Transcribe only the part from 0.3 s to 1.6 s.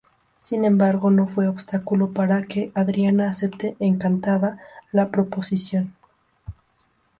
Sin embargo no fue